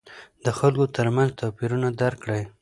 [0.45, 2.43] د خلکو ترمنځ توپیرونه درک کړئ.